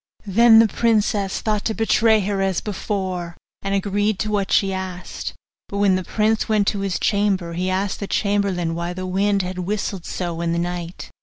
Then 0.25 0.57
the 0.57 0.67
princess 0.67 1.41
thought 1.41 1.63
to 1.65 1.75
betray 1.75 2.21
her 2.21 2.41
as 2.41 2.59
before, 2.59 3.37
and 3.61 3.75
agreed 3.75 4.17
to 4.21 4.31
what 4.31 4.51
she 4.51 4.73
asked: 4.73 5.35
but 5.69 5.77
when 5.77 5.93
the 5.95 6.03
prince 6.03 6.49
went 6.49 6.65
to 6.69 6.79
his 6.79 6.97
chamber 6.99 7.53
he 7.53 7.69
asked 7.69 7.99
the 7.99 8.07
chamberlain 8.07 8.73
why 8.73 8.93
the 8.93 9.05
wind 9.05 9.43
had 9.43 9.59
whistled 9.59 10.07
so 10.07 10.41
in 10.41 10.53
the 10.53 10.57
night. 10.57 11.11